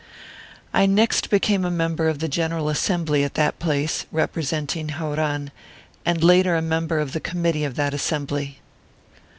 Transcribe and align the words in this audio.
I 0.73 0.87
next 0.87 1.29
became 1.29 1.63
a 1.63 1.69
member 1.69 2.09
of 2.09 2.17
the 2.17 2.27
General 2.27 2.69
Assembly 2.69 3.23
at 3.23 3.35
that 3.35 3.59
place, 3.59 4.07
representing 4.11 4.89
Hauran, 4.97 5.51
and 6.07 6.23
later 6.23 6.55
a 6.55 6.61
mem 6.63 6.87
ber 6.87 6.97
of 6.97 7.13
the 7.13 7.19
Committee 7.19 7.65
of 7.65 7.75
that 7.75 7.93
Assembly. 7.93 8.57